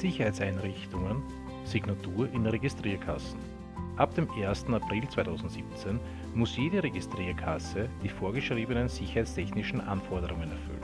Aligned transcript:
Sicherheitseinrichtungen 0.00 1.22
Signatur 1.66 2.28
in 2.32 2.46
Registrierkassen. 2.46 3.38
Ab 3.96 4.14
dem 4.14 4.28
1. 4.30 4.66
April 4.66 5.08
2017 5.08 5.98
muss 6.34 6.56
jede 6.56 6.82
Registrierkasse 6.82 7.88
die 8.02 8.08
vorgeschriebenen 8.08 8.88
sicherheitstechnischen 8.88 9.80
Anforderungen 9.80 10.50
erfüllen. 10.50 10.76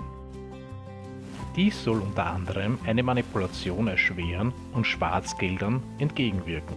Dies 1.54 1.85
soll 1.85 2.01
unter 2.01 2.27
anderem 2.27 2.79
eine 2.87 3.03
Manipulation 3.03 3.87
erschweren 3.87 4.53
und 4.72 4.87
Schwarzgeldern 4.87 5.83
entgegenwirken. 5.99 6.76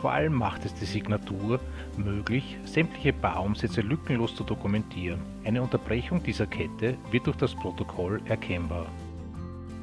Vor 0.00 0.10
allem 0.10 0.34
macht 0.34 0.64
es 0.64 0.74
die 0.74 0.84
Signatur 0.84 1.60
möglich, 1.96 2.58
sämtliche 2.64 3.12
Barumsätze 3.12 3.80
lückenlos 3.80 4.34
zu 4.34 4.42
dokumentieren. 4.42 5.20
Eine 5.44 5.62
Unterbrechung 5.62 6.22
dieser 6.22 6.46
Kette 6.46 6.96
wird 7.12 7.26
durch 7.26 7.36
das 7.36 7.54
Protokoll 7.54 8.20
erkennbar. 8.26 8.86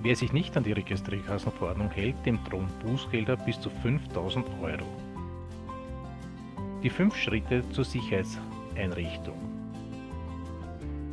Wer 0.04 0.16
sich 0.16 0.34
nicht 0.34 0.58
an 0.58 0.64
die 0.64 0.72
Registrierkassenverordnung 0.72 1.92
hält, 1.92 2.16
dem 2.26 2.44
drohen 2.44 2.70
Bußgelder 2.84 3.38
bis 3.38 3.62
zu 3.62 3.70
5000 3.70 4.48
Euro. 4.60 4.86
Die 6.82 6.90
fünf 6.90 7.16
Schritte 7.16 7.64
zur 7.70 7.86
Sicherheitseinrichtung. 7.86 9.38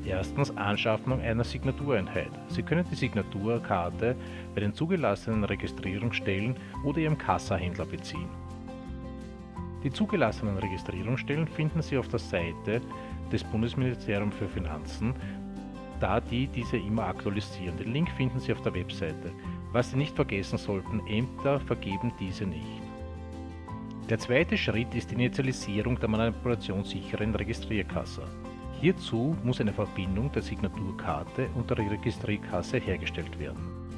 Erstens 0.07 0.57
Anschaffung 0.57 1.21
einer 1.21 1.45
Signatureinheit. 1.45 2.31
Sie 2.49 2.63
können 2.63 2.87
die 2.91 2.95
Signaturkarte 2.95 4.17
bei 4.55 4.61
den 4.63 4.73
zugelassenen 4.73 5.45
Registrierungsstellen 5.45 6.57
oder 6.83 6.99
Ihrem 7.01 7.19
Kassahändler 7.19 7.85
beziehen. 7.85 8.31
Die 9.85 9.91
zugelassenen 9.91 10.57
Registrierungsstellen 10.57 11.47
finden 11.47 11.83
Sie 11.83 11.99
auf 11.99 12.09
der 12.09 12.21
Seite 12.21 12.81
des 13.31 13.45
Bundesministeriums 13.45 14.35
für 14.35 14.49
Finanzen 14.49 15.13
da 16.01 16.21
die 16.21 16.47
diese 16.47 16.77
immer 16.77 17.05
aktualisieren. 17.05 17.77
Den 17.77 17.93
Link 17.93 18.11
finden 18.11 18.41
Sie 18.41 18.53
auf 18.53 18.63
der 18.63 18.75
Webseite. 18.75 19.33
Was 19.73 19.91
Sie 19.91 19.97
nicht 19.97 20.17
vergessen 20.17 20.59
sollten, 20.59 21.07
Ämter 21.07 21.61
vergeben 21.61 22.13
diese 22.19 22.45
nicht. 22.45 22.83
Der 24.09 24.19
zweite 24.19 24.57
Schritt 24.57 24.95
ist 24.95 25.11
die 25.11 25.17
Initialisierung 25.17 25.99
der 26.01 26.09
manipulationssicheren 26.09 27.35
Registrierkasse. 27.35 28.23
Hierzu 28.81 29.37
muss 29.45 29.61
eine 29.61 29.73
Verbindung 29.73 30.33
der 30.33 30.41
Signaturkarte 30.41 31.49
und 31.55 31.69
der 31.69 31.79
Registrierkasse 31.79 32.79
hergestellt 32.79 33.39
werden. 33.39 33.89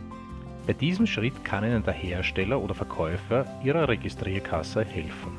Bei 0.67 0.73
diesem 0.73 1.07
Schritt 1.07 1.45
kann 1.45 1.65
Ihnen 1.65 1.85
der 1.85 1.95
Hersteller 1.95 2.61
oder 2.61 2.75
Verkäufer 2.75 3.45
Ihrer 3.63 3.89
Registrierkasse 3.89 4.85
helfen. 4.85 5.39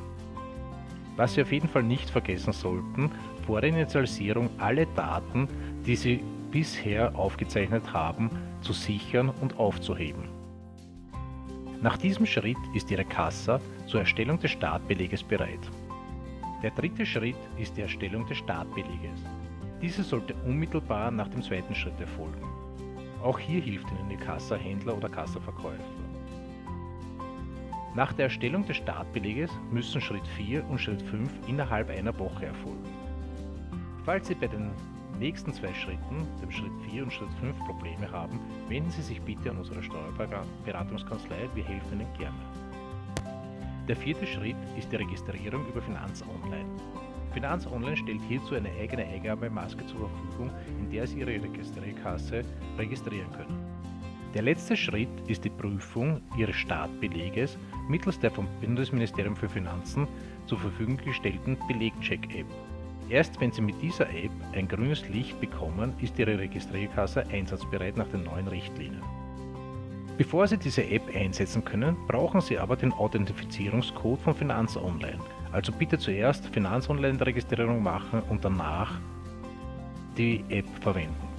Was 1.18 1.34
Sie 1.34 1.42
auf 1.42 1.52
jeden 1.52 1.68
Fall 1.68 1.84
nicht 1.84 2.10
vergessen 2.10 2.54
sollten, 2.54 3.12
vor 3.46 3.62
der 3.62 3.72
Initialisierung 3.72 4.50
alle 4.58 4.86
Daten, 4.96 5.48
die 5.86 5.96
Sie 5.96 6.24
bisher 6.52 7.16
aufgezeichnet 7.16 7.94
haben, 7.94 8.30
zu 8.62 8.74
sichern 8.74 9.30
und 9.30 9.58
aufzuheben. 9.58 10.30
Nach 11.82 11.98
diesem 11.98 12.26
Schritt 12.26 12.58
ist 12.76 12.92
Ihre 12.92 13.06
Kassa 13.06 13.60
zur 13.88 14.02
Erstellung 14.02 14.40
des 14.40 14.52
Startbeleges 14.52 15.24
bereit. 15.24 15.72
Der 16.62 16.72
dritte 16.72 17.06
Schritt 17.06 17.38
ist 17.58 17.76
die 17.76 17.82
Erstellung 17.82 18.28
des 18.28 18.38
Startbeleges. 18.38 19.20
Diese 19.82 20.04
sollte 20.04 20.36
unmittelbar 20.46 21.10
nach 21.10 21.28
dem 21.30 21.42
zweiten 21.42 21.74
Schritt 21.74 22.00
erfolgen. 22.00 22.44
Auch 23.24 23.40
hier 23.40 23.62
hilft 23.62 23.90
Ihnen 23.90 24.12
Ihr 24.12 24.18
Kassahändler 24.18 24.96
oder 24.96 25.10
Kassaverkäufer. 25.10 25.84
Nach 27.96 28.14
der 28.14 28.26
Erstellung 28.26 28.66
des 28.68 28.78
Startbeleges 28.78 29.50
müssen 29.72 30.00
Schritt 30.02 30.26
4 30.38 30.64
und 30.70 30.80
Schritt 30.80 31.02
5 31.02 31.30
innerhalb 31.48 31.90
einer 31.90 32.18
Woche 32.20 32.46
erfolgen. 32.46 32.86
Falls 34.06 34.28
Sie 34.28 34.36
bei 34.36 34.48
den 34.48 34.72
nächsten 35.22 35.54
zwei 35.54 35.72
Schritten, 35.76 36.28
dem 36.42 36.52
Schritt 36.52 36.72
4 36.90 37.04
und 37.04 37.14
Schritt 37.14 37.32
5, 37.40 37.56
Probleme 37.60 38.12
haben, 38.12 38.40
wenden 38.68 38.90
Sie 38.90 39.04
sich 39.04 39.22
bitte 39.22 39.52
an 39.52 39.58
unsere 39.58 39.84
Steuerberatungskanzlei, 39.84 41.48
wir 41.54 41.64
helfen 41.64 42.02
Ihnen 42.02 42.14
gerne. 42.18 42.36
Der 43.88 43.96
vierte 43.96 44.26
Schritt 44.26 44.56
ist 44.78 44.92
die 44.92 44.96
Registrierung 44.96 45.68
über 45.68 45.82
Finanz 45.82 46.24
Online. 46.24 46.66
Finanz 47.34 47.68
Online 47.68 47.96
stellt 47.96 48.22
hierzu 48.28 48.56
eine 48.56 48.72
eigene 48.72 49.06
Eingabemaske 49.06 49.86
zur 49.86 50.10
Verfügung, 50.10 50.50
in 50.80 50.90
der 50.90 51.06
Sie 51.06 51.20
Ihre 51.20 51.44
Registrierkasse 51.44 52.44
registrieren 52.80 53.32
können. 53.32 53.64
Der 54.34 54.42
letzte 54.42 54.76
Schritt 54.76 55.10
ist 55.28 55.44
die 55.44 55.50
Prüfung 55.52 56.22
Ihres 56.36 56.56
Startbeleges 56.56 57.60
mittels 57.88 58.18
der 58.20 58.32
vom 58.32 58.48
Bundesministerium 58.60 59.36
für 59.36 59.50
Finanzen 59.50 60.08
zur 60.48 60.58
Verfügung 60.58 60.98
gestellten 60.98 61.58
Belegcheck-App. 61.68 62.48
Erst 63.12 63.42
wenn 63.42 63.52
Sie 63.52 63.62
mit 63.62 63.82
dieser 63.82 64.10
App 64.10 64.32
ein 64.54 64.70
grünes 64.70 65.06
Licht 65.10 65.38
bekommen, 65.42 65.94
ist 66.02 66.18
Ihre 66.18 66.40
Registrierkasse 66.40 67.26
einsatzbereit 67.28 67.98
nach 67.98 68.08
den 68.08 68.24
neuen 68.24 68.48
Richtlinien. 68.48 69.04
Bevor 70.18 70.48
Sie 70.48 70.58
diese 70.58 70.86
App 70.86 71.14
einsetzen 71.14 71.66
können, 71.66 71.98
brauchen 72.08 72.40
Sie 72.40 72.58
aber 72.58 72.78
den 72.78 72.94
Authentifizierungscode 72.94 74.22
von 74.22 74.34
Finanz 74.34 74.78
Online. 74.78 75.20
Also 75.52 75.74
bitte 75.74 75.98
zuerst 75.98 76.48
Finanz 76.54 76.90
Online 76.90 77.20
Registrierung 77.20 77.84
machen 77.84 78.22
und 78.30 78.46
danach 78.46 78.98
die 80.18 80.46
App 80.48 80.68
verwenden. 80.80 81.31